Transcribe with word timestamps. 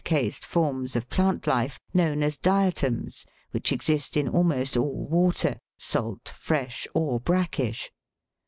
flint 0.01 0.21
cased 0.21 0.43
forms 0.43 0.95
of 0.95 1.07
plant 1.09 1.45
life 1.45 1.79
known 1.93 2.23
as 2.23 2.35
diatoms, 2.35 3.23
which 3.51 3.71
exist 3.71 4.17
in 4.17 4.27
almost 4.27 4.75
all 4.75 5.05
water 5.07 5.61
salt, 5.77 6.27
fresh, 6.27 6.87
or 6.95 7.19
brackish 7.19 7.83
(Fig. 7.83 7.91